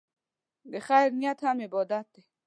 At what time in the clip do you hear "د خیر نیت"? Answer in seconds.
0.71-1.39